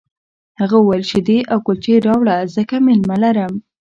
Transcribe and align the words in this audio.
هغه 0.59 0.77
وویل 0.79 1.03
شیدې 1.11 1.39
او 1.51 1.57
کلچې 1.67 1.93
راوړه 2.07 2.35
ځکه 2.55 2.75
مېلمه 2.87 3.17
لرم 3.23 3.53